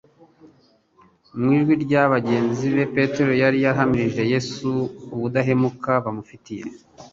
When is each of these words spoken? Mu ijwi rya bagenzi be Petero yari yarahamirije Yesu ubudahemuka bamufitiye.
Mu 1.39 1.49
ijwi 1.57 1.73
rya 1.83 2.03
bagenzi 2.13 2.65
be 2.75 2.83
Petero 2.95 3.31
yari 3.43 3.57
yarahamirije 3.65 4.23
Yesu 4.33 4.69
ubudahemuka 5.13 5.91
bamufitiye. 6.05 6.65